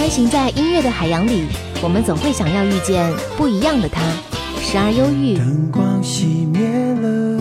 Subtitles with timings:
[0.00, 1.44] 穿行在音乐的海洋里，
[1.82, 4.00] 我们总会想要遇见不一样的他，
[4.58, 6.62] 时而忧郁，灯光熄灭
[7.02, 7.38] 了，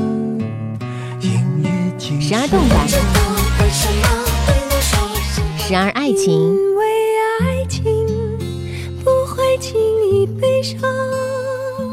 [1.21, 2.85] 音乐静时而动感，
[5.57, 6.85] 时而爱情，因为
[7.39, 7.81] 爱情
[9.05, 9.79] 不会轻
[10.11, 10.77] 易悲伤。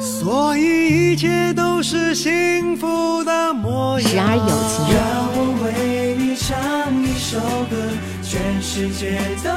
[0.00, 4.10] 所以一切都是幸福的模样。
[4.10, 7.38] 时而友情让我为你唱一首
[7.70, 7.76] 歌，
[8.20, 9.48] 全世界都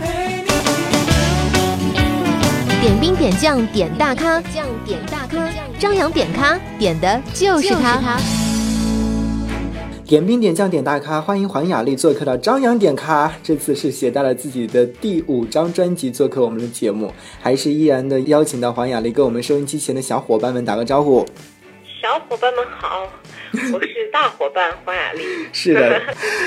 [0.00, 0.55] 陪你。
[2.86, 8.16] 点兵点将点大咖，将点大咖，张扬点咖点的就是他。
[10.04, 13.32] 点兵点将点大咖，欢迎黄雅莉做客到张扬点咖。
[13.42, 21.26] 这次是携带了自己的第五张专辑做客我们的节目，还是依然的邀请到黄雅莉跟我们收音机前的小伙伴们打个招呼。
[22.06, 23.12] 小伙伴们好，
[23.72, 25.24] 我是大伙伴黄雅莉。
[25.52, 26.00] 是的，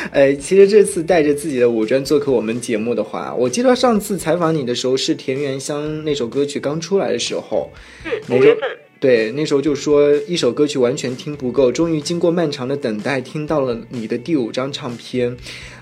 [0.09, 7.69] 呃， 其实这次带着自己的五专做客我们节目的话，我记得上次采访你的时候是田园香那首歌曲刚出来的时候，
[8.05, 8.61] 嗯，五月份，
[9.01, 15.35] 对，那时候就说一首歌曲完全听不够，终于经过漫长的等待，听到了你的第五张唱片。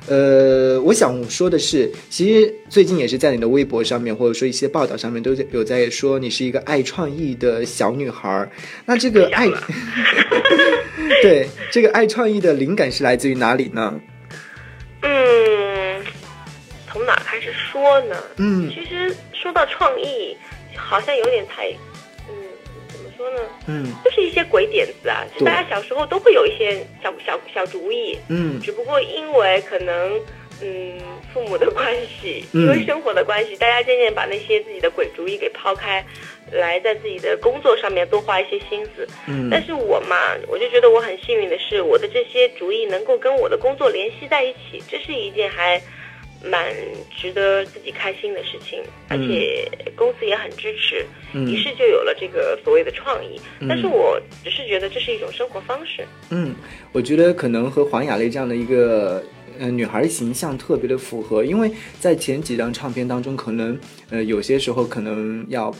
[0.08, 8.50] 呃，我想说的是，其实最近也是在你的微博上面，或者说一些报道上面，都有在说你是一个爱创意的小女孩儿。
[8.86, 9.48] 那这个爱
[11.22, 14.00] 对这个爱创意的灵感是来自于哪里呢？
[15.02, 16.02] 嗯，
[16.90, 18.16] 从哪开始说呢？
[18.38, 20.38] 嗯其实说到创意，
[20.76, 21.68] 好像有点太，
[23.18, 23.42] 说呢？
[23.68, 30.22] 嗯就是一些鬼点子啊，就大家小时候都会有一些小小小主意，嗯只不过因为可能。
[30.60, 30.98] 嗯，
[31.32, 36.04] 父母的关系，嗯因为生活的关系，大家渐渐把那些自己的鬼主意给抛开，
[36.52, 39.08] 来在自己的工作上面多花一些心思。
[39.28, 40.16] 嗯但是我嘛，
[40.48, 45.80] 我就觉得我很幸运的是，我的这些主意能够跟我的工作联系在一起，这是一件还
[46.44, 46.74] 蛮
[47.16, 53.40] 值得自己开心的事情，而且公司也很支持，嗯于是就有了这个所谓的创意。
[53.68, 56.06] 但是我只是觉得这是一种生活方式。
[56.30, 56.54] 嗯，
[56.92, 59.23] 我觉得可能和黄雅莉这样的一个
[59.60, 63.78] 呃女孩形象特别的符合，因为在前几张唱片当中，可能
[64.10, 65.73] 呃有些时候可能要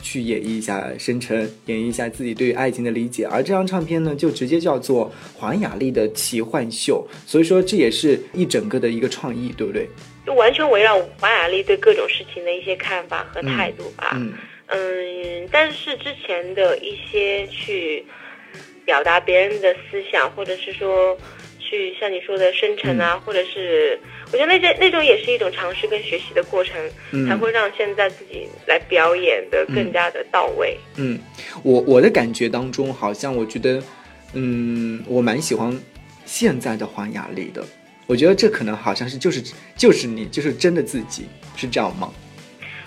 [0.00, 9.88] 去演绎一下深沉，演绎一下自己对于爱情的理解，而这张唱片呢，就直接叫做黄雅莉的奇幻秀，所以说这也是一整个的一个创意，对不对？
[10.26, 14.12] 就完全围绕黄雅莉对各种事情的一些看法和态度吧。
[14.14, 14.32] 嗯
[14.66, 18.04] 嗯，但是之前的一些去
[18.84, 21.16] 表达别人的思想，或者是说
[21.60, 23.98] 去像你说的深沉啊，或者是
[24.32, 26.80] 我觉得那些那种也是一种尝试跟学习的过程，
[27.12, 30.78] 嗯才会让现在自己来表演的更加的到位。
[30.96, 31.18] 嗯，
[31.62, 33.82] 我我的感觉当中，好像我觉得，
[34.32, 35.78] 嗯，我蛮喜欢
[36.24, 37.62] 现在的黄雅莉的。
[38.06, 39.42] 我觉得这可能好像是就是
[39.76, 41.26] 就是你就是真的自己，
[41.56, 42.12] 是这样吗？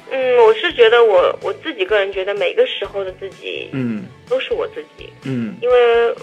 [0.09, 5.75] 嗯，我是觉得我我自己个人觉得每个时候的自己嗯都是我自己，嗯因为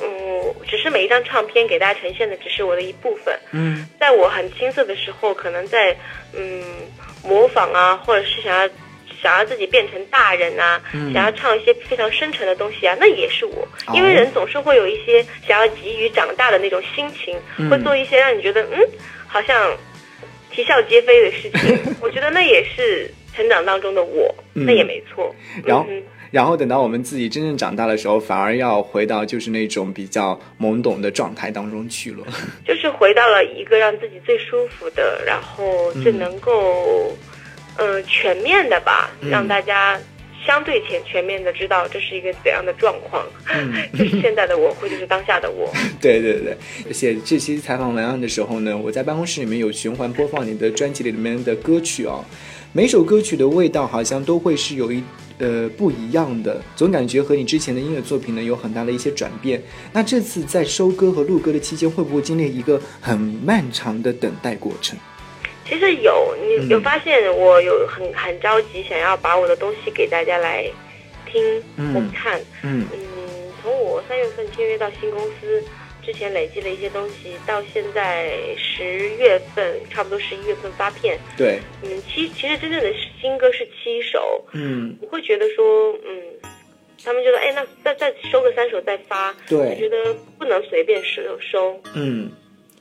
[0.02, 3.38] 嗯，只是每一张唱片给大家呈现的只是我的一部分。
[3.52, 5.94] 嗯在我很青涩的时候，可能在
[6.32, 6.62] 嗯
[7.22, 8.66] 模仿啊，或者是想要
[9.24, 10.78] 想要自己变成大人啊，
[11.14, 13.66] 想要唱一些非常深沉的东西啊，那也是我。
[13.94, 17.34] 因为人总是会有一些想要急于长大的那种心情，
[17.70, 18.78] 会做一些让你觉得嗯
[19.26, 19.74] 好像
[20.50, 21.78] 啼笑皆非的事情。
[22.02, 25.34] 我觉得那也是成长当中的我，那也没错。
[25.64, 32.26] 然后嗯然后等到我们自己真正长大的时候，反而要回到就是那种比较懵懂的状态当中去了。
[32.66, 37.16] 就是回到了一个让自己最舒服的，然后最能够，
[37.76, 39.98] 呃，全面的吧，让大家
[40.46, 43.24] 相对全全面的知道这是一个怎样的状况。
[43.98, 45.72] 就是现在的我，或者是当下的我。
[46.00, 52.24] 对 对对，写这期采访文案的时候呢，我在办公室里面有循环播放你的专辑里面的歌曲哦，
[52.72, 55.02] 每首歌曲的味道好像都会是有一
[55.38, 59.60] 呃不一样的，总感觉和你之前的音乐作品呢有很大的一些转变。
[59.92, 64.96] 那这次在收歌和录歌的期间，会不会经历一个很漫长的等待过程？
[65.66, 70.70] 其实有，你有发现我有很很着急，想要把我的东西给大家来
[71.26, 72.10] 听嗯。
[72.12, 72.40] 看。
[72.62, 72.86] 嗯。
[72.92, 75.64] 嗯，从我三月份签约到新公司
[76.04, 81.18] 之前累积了一些东西，到现在十月份，差不多十一月份发片。
[81.36, 84.94] 对，嗯，其其实真正的新歌是七首，嗯。
[85.00, 86.22] 我会觉得说，嗯，
[87.02, 89.58] 他们觉得，哎，那再再收个三首再发，对。
[89.58, 92.30] 我觉得不能随便收收，嗯，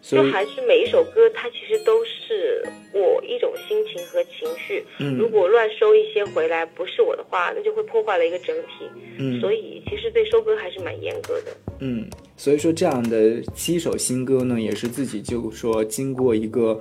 [0.03, 2.61] 就还是每一首歌，它其实都是
[2.94, 4.83] 我一种心情和情绪。
[5.00, 8.85] 嗯如果乱收一些回来不是我的话，那就会破坏了一个整体。
[9.17, 11.51] 嗯所以其实对收歌还是蛮严格的。
[11.79, 12.05] 嗯，
[12.35, 16.79] 所以说这样的七首新歌呢，也是自己就说经过一个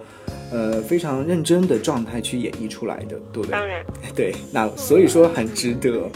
[0.53, 3.51] 呃非常认真的状态去演绎出来的，对不对？
[3.53, 3.85] 当然，
[4.17, 6.11] 对，那所以说很值得。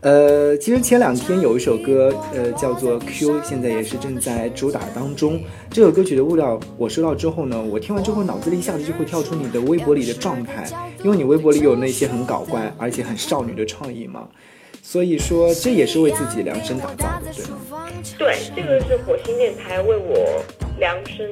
[0.00, 5.40] 呃，其实前两天有一首歌，呃，叫做《Q》，现在也是正在主打当中。
[5.70, 10.64] 这首歌曲的物料我收到之后呢，我听完之后脑子里一下子就会跳出你的微博里的状态，
[11.02, 14.28] 因为你微博里有那些很搞怪而且很少女的创意嘛。
[14.80, 17.58] 所以说这也是为自己量身打造的，对吗？
[18.16, 20.40] 对，这个是火星电台为我
[20.78, 21.28] 量身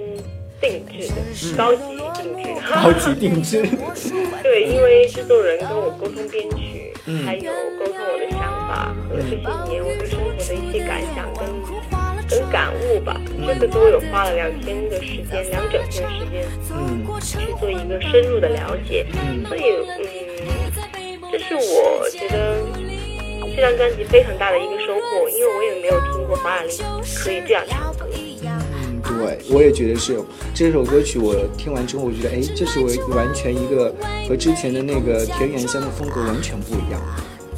[0.60, 1.80] 定制的，高级
[2.20, 2.62] 定制。
[2.74, 3.62] 高级定制。
[4.42, 9.36] 对，因为制作人跟我沟通编曲，嗯还有沟通我的想法和这些
[9.70, 11.46] 年我对生活的一些感想跟
[12.28, 19.06] 跟感悟吧，这个都有花了两天的时间，两整天的时间嗯去做一个深入的了解。
[19.46, 19.62] 所以，
[20.00, 22.56] 嗯，这是我觉得
[23.54, 26.76] 这张专辑非常大的一个收获，因为我也没有听过黄雅莉
[27.22, 28.06] 可以这样唱歌。
[29.16, 30.18] 嗯，对，我也觉得是
[30.54, 33.94] 这首歌曲，我听完之后，我觉得，哎，这是我完全一个
[34.28, 37.00] 和之前的那个田园香的风格完全不一样，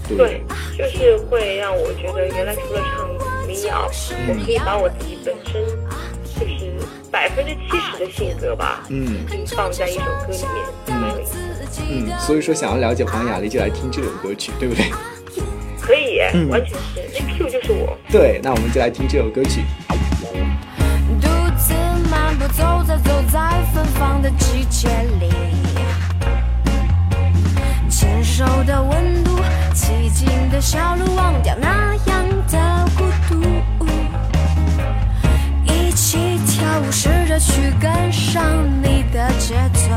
[0.09, 0.43] 对对，
[0.77, 3.91] 就是会让我觉得，原来除了唱民谣，
[4.29, 5.65] 我可以把我自己本身
[6.39, 6.73] 就是
[7.11, 9.17] 百分之七十的性格吧，嗯
[9.57, 10.39] 放在一首歌里
[10.87, 11.37] 面，蛮有意思。
[11.91, 14.85] 嗯，所以说想要了解黄雅莉，就来听这首歌曲，对不对？
[15.81, 17.97] 可以，嗯完全是，那 Q 就是我。
[18.11, 19.63] 对，那我们就来听这首歌曲。
[23.99, 25.29] 方的季节里，
[27.91, 29.41] 牵手的温度，
[29.75, 33.43] 寂静的小路，忘掉那样的孤独，
[35.65, 38.45] 一起跳舞，试着去跟上
[38.83, 39.91] 你的节奏。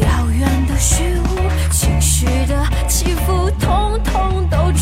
[0.00, 4.72] 遥远的虚无，情绪的起伏，统统都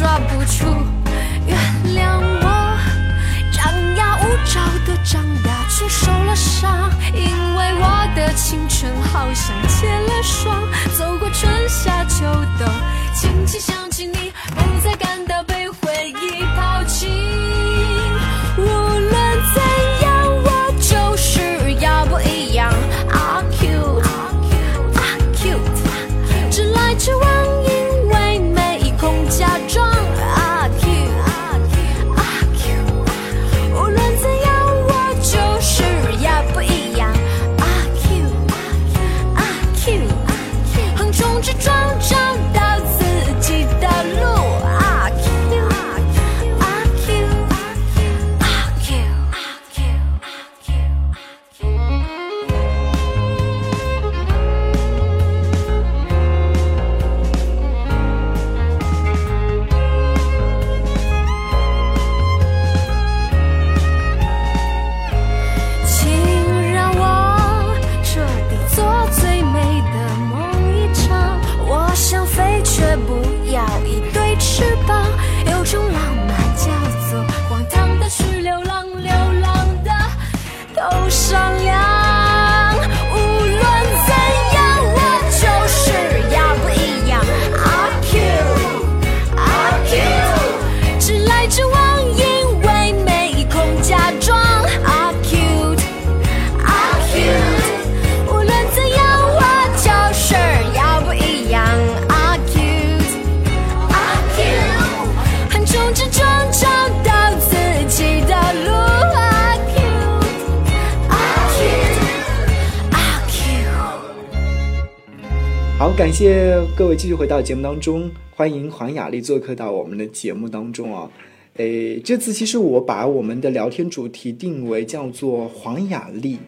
[115.97, 121.09] 感谢各位继续回到节目当中，欢迎黄雅莉做客到我们的节目当中啊。
[121.57, 126.39] 诶，这次其实我把我们的聊天主题定为叫做黄雅莉，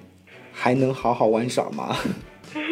[0.50, 1.94] 还能好好玩耍吗？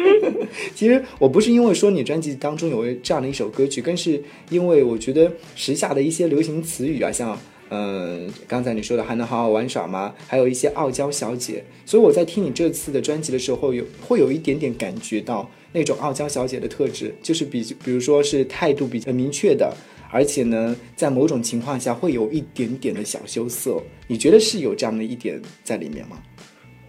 [0.73, 7.37] 其实我不是因为说你专辑当中有这样的一首歌曲，更是因为我觉得时下的一些流行词语啊，像
[7.73, 10.13] 呃刚才你说的还能好好玩耍吗？
[10.27, 19.75] 还有一些傲娇小姐，所以我在听你这次的专辑的时候，有会有一点点感觉到那种傲娇小姐的特质，就是比比如说是态度比较明确的，
[20.11, 23.81] 而且呢，在某种情况下会有一点点的小羞涩。
[24.07, 26.21] 你觉得是有这样的一点在里面吗？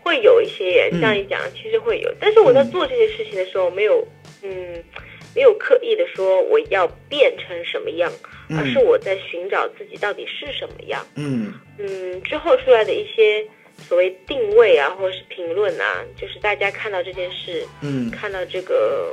[0.03, 2.13] 会有一些，这样一讲，其实会有。
[2.21, 4.07] 但是我在做这些事情的时候，没有，
[4.43, 4.85] 嗯，
[5.35, 8.13] 没有刻意的说我要变成什么样，
[8.51, 11.05] 而是我在寻找自己到底是什么样。
[11.17, 11.53] 嗯。
[11.79, 13.45] 嗯，之后出来的一些
[13.89, 18.11] 所谓定位啊，或者是评论啊，就是大家看到这件事，嗯。
[18.11, 19.13] 看到这个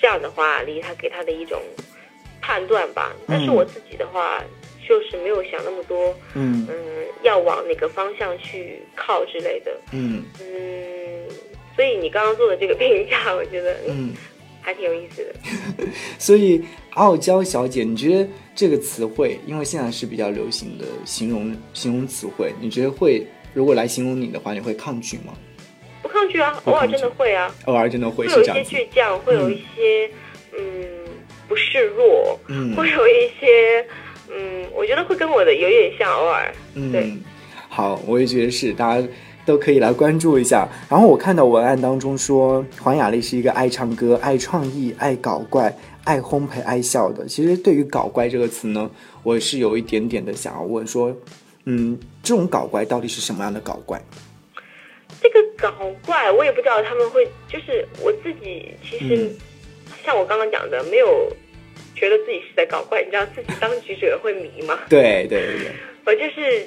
[0.00, 1.62] 这样的话，离他给他的一种
[2.40, 3.14] 判断吧。
[3.26, 3.54] 但是嗯。
[3.54, 4.42] 我自己的话，
[4.88, 6.66] 就是没有想那么多，嗯。
[6.68, 10.24] 嗯，要往哪个方向去靠之类的，嗯。
[10.40, 11.28] 嗯，
[11.76, 14.14] 所以你刚刚做的这个评价，我觉得嗯嗯，
[14.60, 15.86] 还挺有意思的。
[16.18, 16.62] 所以
[16.94, 25.32] 傲娇小姐，你觉得这个词汇，因为现在是比较流行的形容形容词汇，你觉得会如果来形容你的话，你会抗拒吗？
[26.02, 30.10] 不抗拒啊，偶尔真的会啊，偶尔真的会会有一些倔强，会有一些
[30.58, 30.60] 嗯。
[31.48, 32.76] 不示弱，嗯。
[32.76, 33.84] 会有一些
[34.28, 36.54] 嗯，我觉得会跟我的有点像，偶尔。
[36.92, 37.02] 对。
[37.02, 37.20] 嗯，
[37.68, 39.08] 好，我也觉得是，大家
[39.44, 40.68] 都可以来关注一下。
[40.88, 45.76] 然后我看到文案当中说，黄雅莉是一个爱唱歌、爱创意、爱搞怪、
[46.10, 47.24] 爱烘焙、爱笑的。
[47.26, 48.90] 其实对于“搞怪”这个词呢，
[49.22, 51.16] 我是有一点点的想要问说，
[51.66, 54.02] 嗯，这种搞怪到底是什么样的搞怪？
[55.22, 55.72] 这个搞
[56.04, 59.30] 怪，我也不知道他们会，就是我自己其实、嗯
[60.04, 61.30] 像我刚刚讲的，没有
[61.94, 64.78] 觉得自己是在搞怪，你知道自己当局者会迷吗？
[64.88, 65.72] 对对对对，
[66.06, 66.66] 我就是，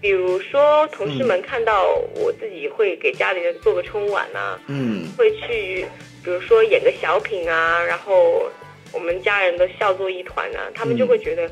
[0.00, 5.84] 比如说同事嗯们看到我自己会给家里人做个春晚啊，嗯会去，
[6.24, 8.48] 比如说演个小品啊，然后
[8.92, 11.50] 我们家人都笑作一团啊，他们就会觉得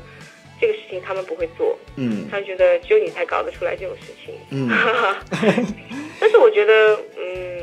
[0.59, 4.33] 这个事情他们不会做，嗯他们觉得只有你才搞得出来这种事情。
[4.51, 4.69] 嗯
[6.19, 7.61] 但是我觉得，嗯，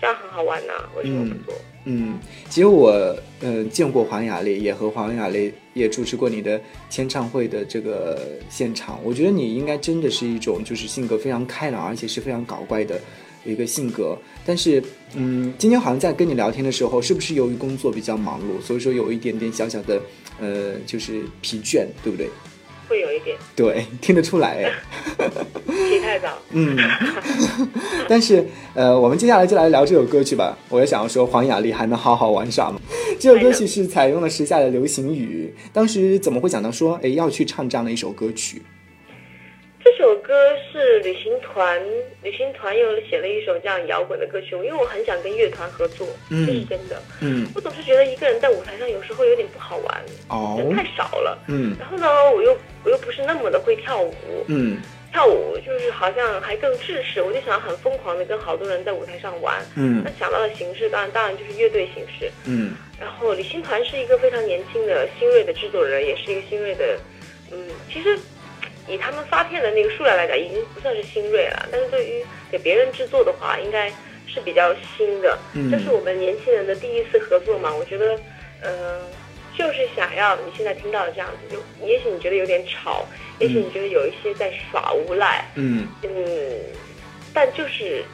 [0.00, 1.58] 这样很好玩呐、为什么不做？
[1.88, 2.18] 嗯，
[2.50, 2.90] 其实我
[3.40, 8.20] 呃见过黄雅莉，也和黄雅莉也主持过你的签唱会的这个
[8.50, 9.00] 现场。
[9.02, 13.00] 我觉得你应该真的是一种就是性格非常开朗，而且是非常搞怪的
[13.44, 14.18] 一个性格。
[14.44, 14.82] 但是，
[15.18, 20.00] 嗯，今天好像在跟你聊天的时候，是不是由于工作比较忙碌，所以说有一点点小小的
[20.38, 22.28] 呃就是疲倦，对不对？
[22.88, 24.72] 会有一点对，听得出来哎。
[25.88, 26.38] 起太早。
[26.52, 26.76] 嗯，
[28.08, 30.56] 但是呃，我们接下来就来聊这首歌曲吧。
[30.68, 32.78] 我也想要说，黄雅莉还能好好玩耍吗？
[33.18, 38.62] 这首歌曲是采用了时下的流行语，当时怎么会想到说，哎，要去唱这样的一首歌曲？
[41.06, 41.80] 旅行团，
[42.20, 47.00] 旅行团又写了一首这样摇滚的歌曲，因为我很想跟乐团合作，嗯这是真的。
[47.20, 51.38] 嗯，我总是觉得一个人在舞台上有时候有点不好玩，哦，人太少了。
[51.46, 54.12] 嗯然后呢，我又我又不是那么的会跳舞，
[54.48, 54.78] 嗯
[55.12, 59.64] 跳舞就是好像还更制式，我就想很疯狂的跟好多人在舞台上玩。
[59.76, 62.28] 嗯那想到的形式当然当然就是乐队形式。
[62.46, 66.98] 嗯然后李行团是一个非常年轻的新锐的制作人，也是一个新锐的，
[67.52, 68.18] 嗯，其实
[68.88, 71.68] 以他们发片的那个数量来讲，已经不算是新锐了。
[71.70, 73.88] 但是对于给别人制作的话，应该
[74.26, 75.38] 是比较新的。
[75.54, 78.18] 嗯这是我们年轻人的第一次合作嘛，我觉得，
[78.62, 79.00] 呃，
[79.56, 83.04] 就是想要你现在听到的这样子，就也许你觉得有点吵，
[83.38, 86.60] 也许你觉得有一些在耍无赖，嗯嗯，
[87.34, 88.04] 但就是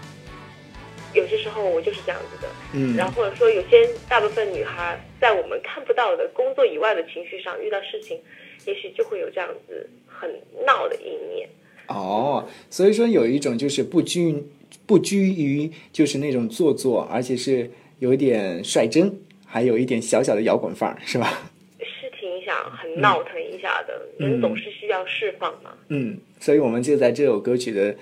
[1.12, 2.48] 有些时候我就是这样子的。
[2.74, 8.18] 嗯然后或者说有些大部分女孩在我们看不到的工作以外的情绪上遇到事情，
[8.64, 9.88] 也许就会有这样子
[10.22, 10.30] 很
[10.64, 11.48] 闹的一面。
[11.88, 14.44] 哦，所以说有一种就是不拘
[14.86, 19.12] 不拘于就是那种做作，而且是有一点率真，
[19.44, 21.50] 还有一点小小的摇滚范儿，是吧？
[21.80, 25.72] 是挺想很闹腾一下的，嗯人总是需要释放嘛。
[25.88, 27.96] 嗯，所以我们就在这首歌曲的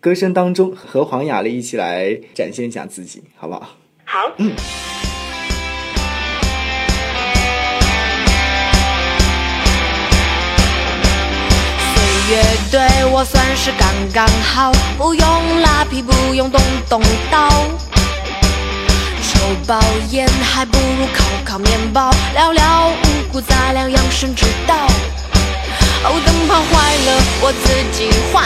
[0.00, 3.76] 歌声当中，和黄雅莉一起来展现一下自己，好不好？
[4.04, 4.46] 好，岁
[12.70, 17.48] 对我算是刚刚好，不用拉皮，不用动动刀。
[19.28, 24.76] 抽包烟还不如烤烤面包，聊聊五谷杂粮养生之道。
[26.04, 28.44] 哦，灯泡坏了我自己换，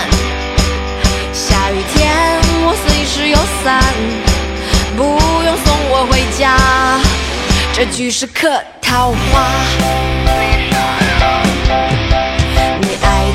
[1.34, 2.16] 下雨天
[2.64, 3.82] 我随时有伞，
[4.96, 5.02] 不
[5.44, 6.56] 用送我回家。
[7.74, 8.48] 这句是客
[8.80, 10.53] 套话。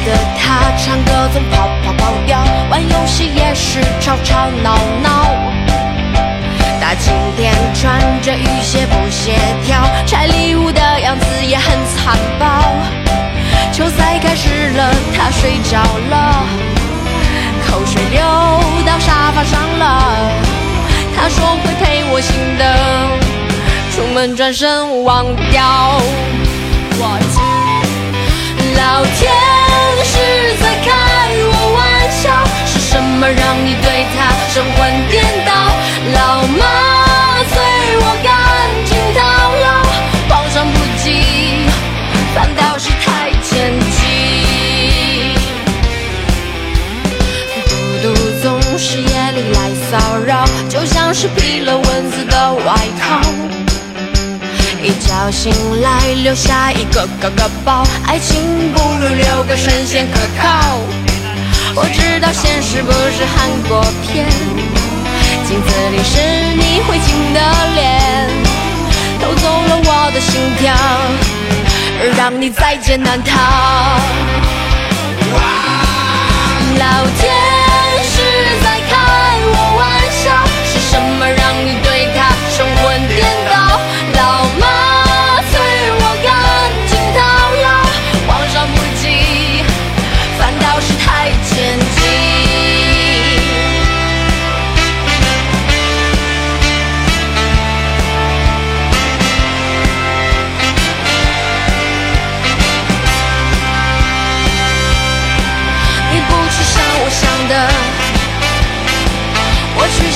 [0.09, 5.29] 的他唱歌总跑跑跑调，玩游戏也是吵吵闹闹。
[6.81, 12.45] 大晴天穿着雨鞋不协调，拆礼物的样子也很残暴。
[13.71, 15.77] 球赛开始了，他睡着
[16.09, 16.43] 了，
[17.67, 18.21] 口水流
[18.85, 20.03] 到沙发上了。
[21.15, 22.63] 他说会陪我醒的，
[23.91, 26.01] 出门转身忘掉。
[26.97, 27.19] 我。
[28.77, 29.68] 老天
[33.21, 35.51] 怎么让你对他神魂颠倒？
[36.15, 36.63] 老妈，
[37.51, 37.53] 催
[37.97, 38.31] 我赶
[38.85, 39.19] 紧逃
[39.59, 39.65] 了，
[40.29, 41.67] 狂上不及，
[42.33, 43.99] 反倒是太牵强。
[47.67, 47.69] 孤
[48.01, 48.07] 独
[48.41, 48.47] 总
[48.79, 49.59] 是夜里来
[49.91, 53.19] 骚扰，就像是披了蚊子的外套。
[54.81, 60.79] 一觉醒来留下一个空空包，爱情不如留个神仙可靠。
[61.75, 64.25] 我知道现实不是韩国片，
[65.47, 66.19] 镜子里是
[66.55, 67.39] 你灰烬的
[67.75, 68.29] 脸，
[69.21, 70.73] 偷走了我的心跳，
[72.17, 73.31] 让你在劫难逃。
[76.77, 76.85] 老
[77.19, 77.33] 天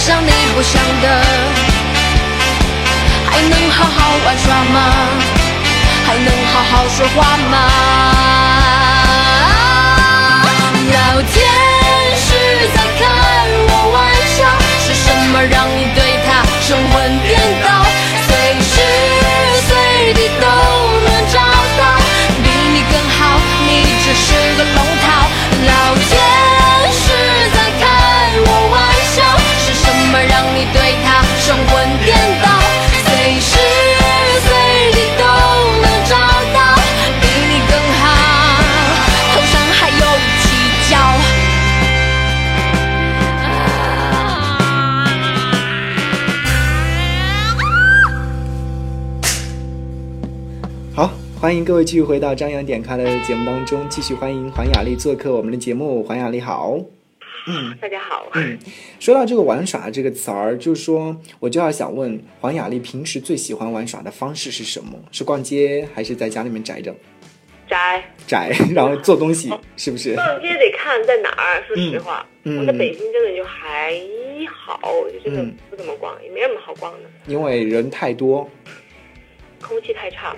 [0.05, 1.23] 想你不想的，
[3.31, 4.93] 还能好好玩耍吗？
[6.05, 8.52] 还能好好说话吗？
[51.53, 56.01] 欢迎各位继续回到张扬点开的节目当中，继续欢迎黄雅丽做客我们的节目。
[56.01, 56.79] 黄雅丽好。
[57.45, 58.57] 嗯大家好，嗯，
[58.99, 64.93] 说到这个玩耍这个词儿，就是说我就要想问黄雅丽平时最喜欢玩耍的方式是什么？
[65.11, 66.91] 是逛街还是在家里面宅着
[67.67, 70.15] 宅宅， 然后做东西，是不是？
[70.15, 71.63] 逛街得看在哪儿。
[71.67, 73.93] 说实话，我在北京真的就还
[74.51, 74.81] 好，
[75.13, 78.49] 就真的嗯不怎么逛，也没什么好逛的，因为人太多。
[79.63, 80.35] 空气太差。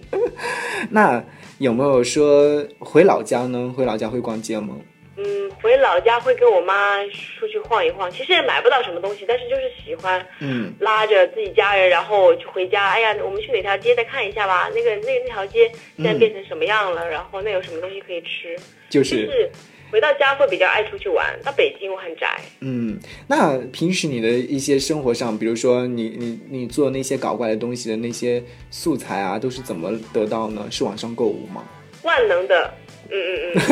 [0.90, 1.22] 那
[1.58, 3.72] 有没有说回老家呢？
[3.76, 4.76] 回老家会逛街吗？
[5.16, 7.04] 嗯，回老家会跟我妈
[7.38, 12.88] 出去晃一晃，其实也买不到什么东西，但是就是喜欢嗯拉着自己家人，然后就回家。
[12.88, 14.70] 哎呀，我们去哪条街再看一下吧？
[14.74, 17.06] 那个那那条街现在嗯变成什么样了？
[17.06, 18.56] 然后那有什么东西可以吃？
[18.88, 19.50] 就就是是
[19.90, 21.26] 回到家会比较爱出去玩。
[21.44, 30.66] 到北京我很宅，嗯，那平时你的一些生活上，比如说你你你做那些搞怪的东西的那些素材啊，都是怎么得到呢？
[30.70, 31.64] 是网上购物吗？
[32.02, 32.74] 万能的。
[33.12, 33.62] 嗯嗯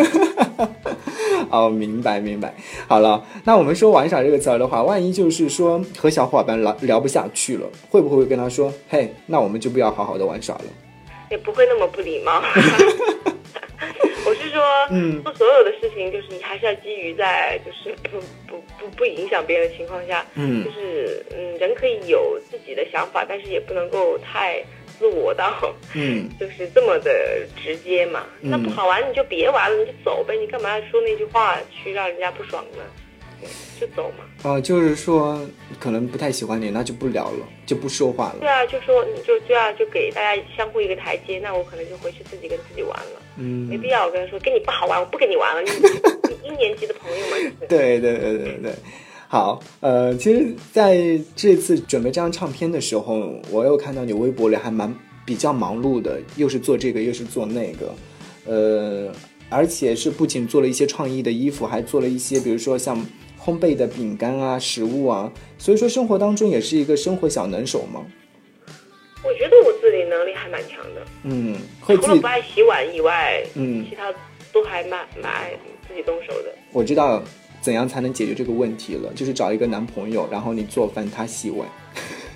[0.58, 2.52] 嗯， 哦，明白明白。
[2.88, 10.64] 好了，那我们说玩耍这个词儿的话，万一就是说和小伙伴聊聊不下去了，会不会跟他说，嘿，那我们就不要好好的玩耍了？
[11.30, 12.42] 也不会那么不礼貌。
[14.58, 24.62] 说，嗯做所有的事情，就是你还是要基于在就是 不不不不影响别人的情况下，嗯就是嗯，人可以有自己的想法，但是也不能够太
[24.98, 28.26] 自我到嗯 就是这么的直接嘛。
[28.42, 32.82] 嗯那不好玩你就别玩了，你就走呗，你干嘛要说那句话去让人家不爽呢？
[33.80, 34.24] 就走嘛。
[34.42, 35.40] 哦、就是说
[35.78, 38.36] 可能不太喜欢你，那就不聊了，就不说话了。
[38.40, 43.22] 对啊，就说你就对啊，就给大家相互一个台阶，那我可能就回去自己跟自己玩了。
[43.38, 45.62] 没嗯，必要，我跟他说跟你不好玩，我不跟你玩了。
[45.62, 45.70] 你
[46.42, 48.72] 你一年级的朋友嘛，对对对对对。
[49.28, 54.92] 好，呃，其实在这次准备这张唱片的时候，我又看到你微博里还蛮
[55.24, 57.94] 比较忙碌的，又是做这个，又是做那个，
[58.46, 59.12] 呃，
[59.50, 62.96] 而且是不仅做了一些创意的衣服，还做了一些，比如说像
[63.38, 68.04] 烘焙的饼干啊、食物啊，所以说生活当中也是一个生活小能手嘛。
[69.22, 74.12] 我觉得我自理能力还蛮强的，嗯，会除了不，爱洗碗以外，嗯其他
[74.52, 75.52] 都还蛮蛮爱
[75.88, 76.52] 自己动手的。
[76.72, 77.22] 我知道
[77.62, 81.66] 怎样才能解决这个问题了，就是找一个男朋友，然后你做饭，他洗碗。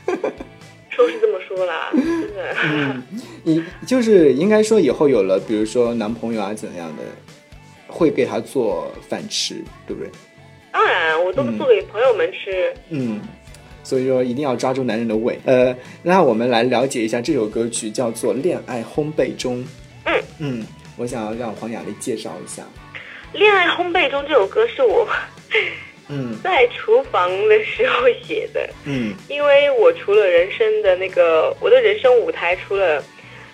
[0.88, 3.02] 说是这么说啦， 真的，嗯
[3.42, 7.02] 你就是应该说以后有了，比如说男朋友啊怎样的，
[7.86, 10.10] 会给他做饭吃，对不对？
[10.72, 12.72] 当然我都做给朋友们吃。
[12.88, 13.20] 嗯，
[13.82, 15.38] 所以说一定要抓住男人的胃。
[15.44, 19.58] 呃，那我们来了解一下这首歌曲，叫做《恋爱烘焙中》。
[20.04, 20.66] 嗯嗯，
[20.96, 22.62] 我想要让黄雅莉介绍一下。
[23.38, 25.08] 《恋爱烘焙中》这首歌是我
[26.08, 33.02] 嗯在厨房的时候写的，嗯因为我除了人生的那个我的人生舞台，除了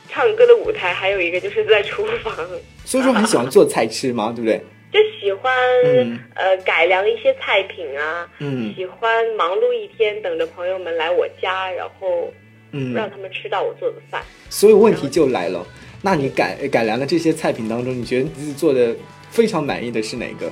[0.09, 2.35] 唱歌的舞台，还有一个就是在厨房。
[2.85, 4.33] 所以说很喜欢做菜吃吗？
[4.35, 4.61] 对不对？
[4.93, 12.33] 就喜欢、嗯呃改良一些菜品啊，嗯喜欢忙碌一天，等着朋友们来我家，然后
[12.73, 14.23] 嗯让他们吃到我做的饭。
[14.49, 15.67] 所以问题就来了，
[16.03, 18.95] 那你改改良的这些菜品当中，你觉得自己做的
[19.31, 20.51] 非常满意的是哪个？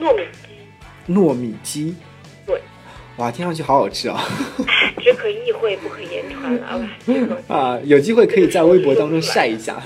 [0.00, 1.94] 糯米鸡，糯米鸡。
[2.44, 2.60] 对，
[3.18, 4.22] 哇，听上去好好吃啊！
[5.00, 6.90] 只可意会不可言传啊！
[7.48, 9.80] 啊，有机会可以在微博当中晒一下。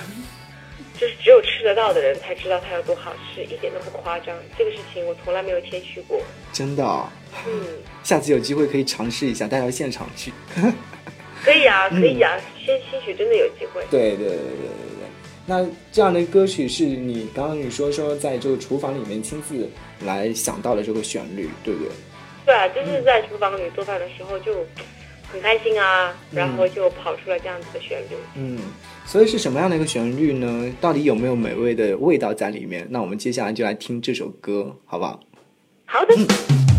[1.01, 4.37] 就是只有吃得到的人才知道它有多好吃，一点都不夸张。
[4.59, 6.21] 这个事情我从来没有谦虚过。
[6.53, 7.09] 真的哦、
[7.47, 7.53] 嗯，
[8.03, 10.31] 下次有机会可以尝试一下，带到现场去。
[11.43, 13.83] 可以啊，可以啊，先兴许真的有机会。
[13.91, 15.09] 对对对对对对。
[15.47, 19.67] 那这样的歌曲是你刚刚你说说在这个厨房里面亲自
[20.05, 21.91] 来想到的这个旋律，对不对？
[22.45, 24.67] 对啊，就是在厨房里做饭的时候就
[25.33, 28.17] 很开心啊，然后就跑出了这样子的旋律。
[28.35, 28.59] 嗯，
[29.11, 30.73] 所以是什么样的一个旋律呢？
[30.81, 32.87] 到底有没有美味的味道在里面？
[32.91, 35.19] 那我们接下来就来听这首歌，好不好？
[35.85, 36.15] 好的。
[36.15, 36.70] 甜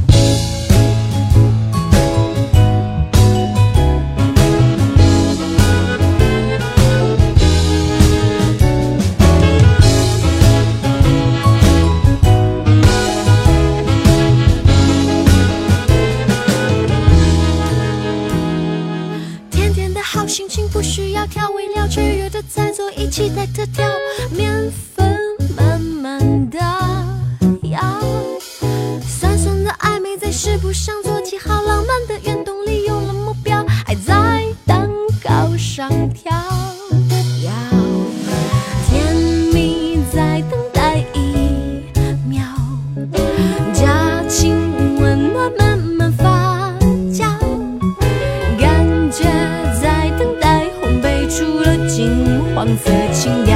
[52.64, 53.51] 金黄色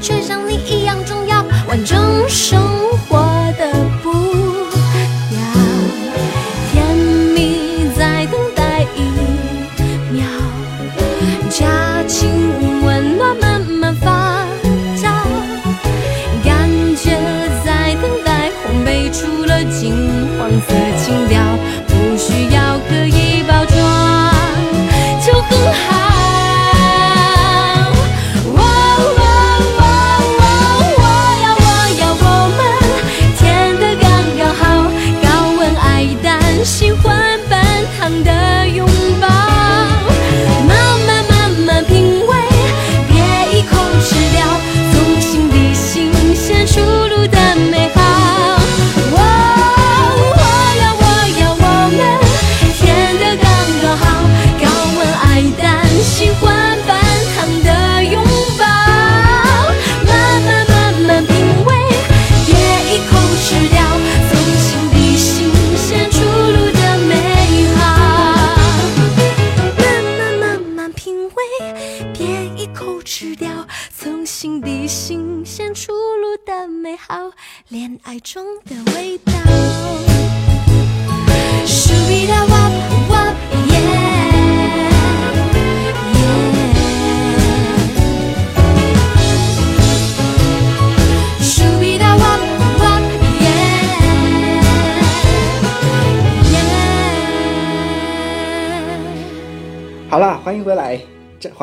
[0.00, 2.83] 却像你一样重要，完整生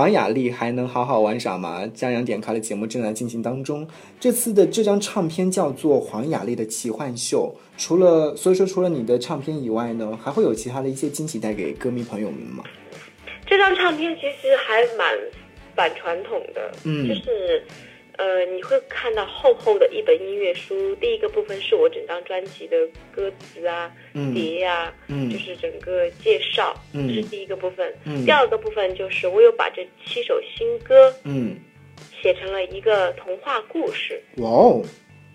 [0.01, 1.85] 黄雅莉还能好好玩耍吗？
[1.93, 3.87] 江阳点开的节目正在进行当中。
[4.19, 12.63] 这次的这张唱片叫做《黄雅莉的奇幻秀》，除了所以说除了你的唱片以外呢，还会有其他的一些惊喜带给歌迷朋友们吗？
[13.45, 15.15] 这张唱片其实还蛮
[15.77, 17.63] 蛮传统的，嗯就是
[18.17, 20.95] 呃，你会看到厚厚的一本音乐书。
[20.95, 22.77] 第一个部分是我整张专辑的
[23.11, 27.93] 歌词啊、嗯碟啊，嗯就是整个介绍，嗯这是第一个部分。
[28.05, 31.55] 嗯第二个部分就是我有把这七首新歌嗯，
[32.21, 34.83] 写成了一个童话故事，哇哦，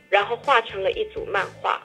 [0.08, 1.82] 然后画成了一组漫画，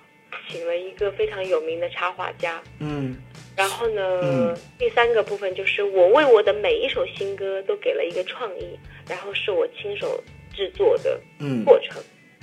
[0.49, 2.61] 请了一个非常有名的插画家。
[2.79, 3.15] 嗯
[3.55, 8.77] 然后呢，嗯第三个部分就是我为我的每一首新歌都给了一个创意，
[9.07, 12.01] 然后是我亲手制作的嗯，过程。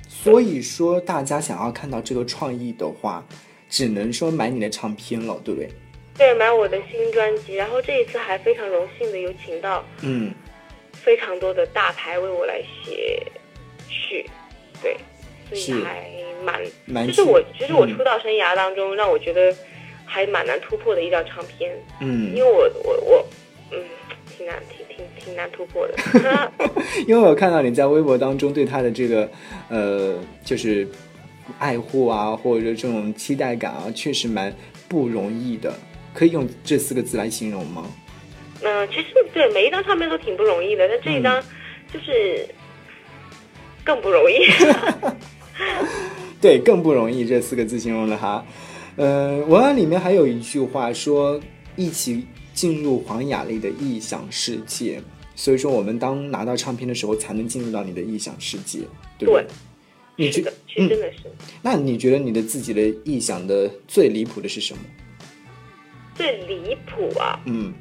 [0.08, 3.24] 所以说大家想要看到这个创意的话，
[3.68, 5.68] 只能说买你的唱片了，对不对？
[6.16, 10.32] 对，买我的新专辑，然后这一次还非常荣幸的有请到嗯。
[10.92, 13.24] 非常多的大牌为我来写
[13.88, 14.28] 序，
[14.82, 14.96] 对，
[15.54, 16.10] 所以还
[16.44, 17.96] 蛮，蛮就是我幸其实我嗯。
[17.96, 19.54] 出道生涯当中让我觉得
[20.04, 22.34] 还蛮难突破的一张唱片，嗯。
[22.34, 23.37] 因为我我我嗯
[24.38, 25.94] 挺难挺挺挺难突破的，
[27.08, 29.28] 因为我看到你在微博当中对他的这个
[29.68, 30.86] 呃，就是
[31.58, 34.54] 爱护啊，或者这种期待感啊，确实蛮
[34.86, 35.74] 不容易的。
[36.14, 37.84] 可以用这四个字来形容吗？
[38.62, 41.42] 嗯、其实对每一张唱片都挺不容易的，但这一张
[41.92, 42.48] 就是
[43.84, 44.38] 更不容易。
[46.40, 48.44] 对，更不容易这四个字形容了哈。
[48.96, 51.40] 呃，文案里面还有一句话说
[51.76, 52.24] ：“一起
[52.58, 55.00] 进入黄雅莉的异想世界。”
[55.36, 58.80] 所以说，我们当拿到唱片的时候，才能进入到你的异想世界，
[59.16, 59.44] 对不对？
[59.44, 59.46] 对
[60.16, 61.18] 你觉是的，其实真的是、
[61.62, 64.80] 那你觉得你的自己的臆想的最离谱的是什么？
[66.16, 67.38] 最离谱啊！
[67.46, 67.72] 嗯，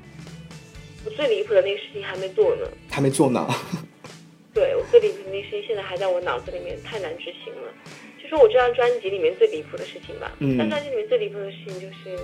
[1.04, 2.68] 我最离谱的那个事情还没做呢。
[2.92, 3.48] 还没做呢。
[4.54, 7.74] 对我最离谱的那个事情，现在还在我脑子里面，太难执行了。
[8.22, 10.32] 就说我这张专辑里面最离谱的事情吧。
[10.38, 12.20] 嗯这张专辑里面最离谱的事情就是，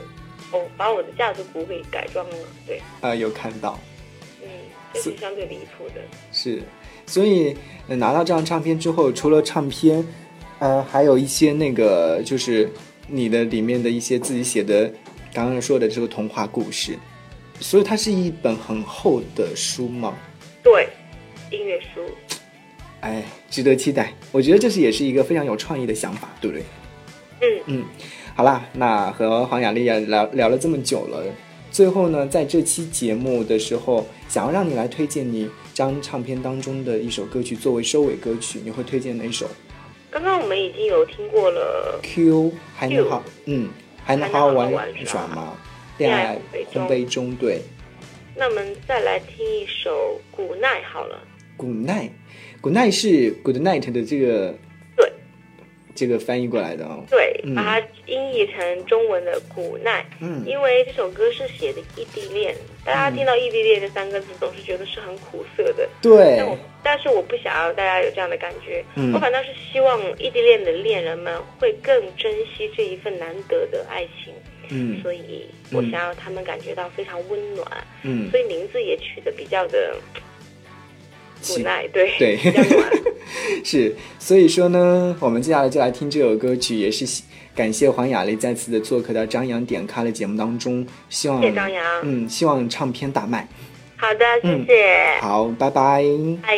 [0.54, 2.36] 哦，把我的架子鼓给改装了。
[2.66, 3.78] 对，啊、有看到，
[4.42, 4.48] 嗯，
[4.94, 5.96] 这是相对离谱的。
[6.32, 6.62] 是，
[7.06, 10.06] 所以、呃拿到这张唱片之后，除了唱片，
[10.60, 12.70] 呃，还有一些那个就是
[13.08, 14.90] 你的里面的一些自己写的，
[15.34, 16.98] 刚刚说的这个童话故事，
[17.60, 20.16] 所以它是一本很厚的书吗，
[20.64, 20.88] 对，
[21.52, 22.02] 音乐书。
[23.02, 24.14] 哎，值得期待。
[24.32, 26.64] 我觉得这是也是一个非常有创意的想法，对不对？
[27.42, 27.86] 嗯嗯，
[28.36, 31.24] 好啦，那和黄雅莉也聊聊了这么久了，
[31.72, 39.48] 最后呢，在这期节目的时候，想要让你来推荐你张唱片当中的一首歌曲作为收尾歌曲，你会推荐哪首
[40.10, 43.70] 刚刚我们已经有听过了，？Q 还能好，嗯，
[44.04, 45.54] 还能好玩玩耍吗？
[46.00, 46.40] 恋爱
[46.74, 47.62] 烘焙中，对，
[48.36, 51.20] 那我们再来听一首《古奈》好了。
[51.56, 54.58] Good night，Good night 是 Good night 的这个对
[55.96, 57.04] 这个翻译过来的哦。
[57.10, 57.56] 对，嗯。
[57.56, 60.44] 把它音译成中文的“古奈”，嗯。
[60.46, 65.88] 因为这首歌是写的异地恋，大家听到异地恋这三个字，总是觉得是很苦涩的。
[66.02, 66.36] 对。
[66.38, 69.14] 但我但是我不想要大家有这样的感觉，嗯。
[69.14, 74.34] 我反倒是希望异地恋的恋人们会更珍惜这一份难得的爱情，
[74.70, 75.02] 嗯。
[75.02, 77.68] 所以我想要他们感觉到非常温暖，
[78.04, 79.96] 嗯，所以名字也取得比较的
[81.48, 82.40] 古起奈，对对。
[83.64, 87.24] 是，所以说呢，我们接下来就来听这首歌曲，也是
[87.56, 93.48] 感谢黄雅莉再次的做客到张扬点咖的节目当中，希望谢谢张扬嗯，希望唱片大卖。
[93.96, 96.04] 好的，谢嗯谢，好，拜拜。
[96.42, 96.58] 拜。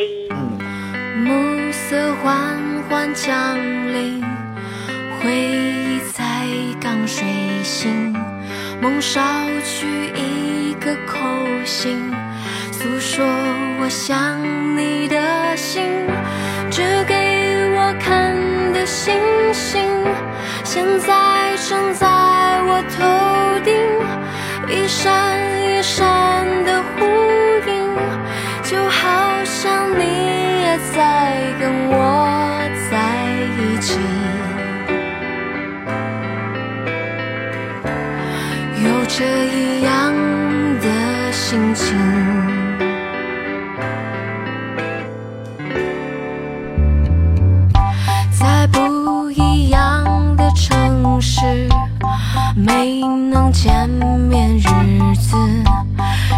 [1.17, 3.57] 暮色缓缓降
[3.93, 4.21] 临，
[5.21, 6.45] 回忆才
[6.81, 7.23] 刚睡
[7.63, 8.13] 醒，
[8.81, 11.19] 梦捎去一个口
[11.63, 12.11] 信，
[12.71, 13.25] 诉说
[13.79, 14.41] 我想
[14.75, 16.05] 你的心，
[16.69, 17.15] 只给
[17.75, 18.35] 我看
[18.73, 19.13] 的星
[19.53, 19.81] 星，
[20.63, 22.05] 现在正在
[22.67, 23.03] 我头
[23.63, 23.73] 顶，
[24.67, 25.54] 一闪一闪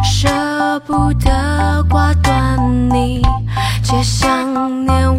[0.04, 2.58] 舍不得挂断
[2.90, 3.22] 你
[3.84, 5.17] 却想念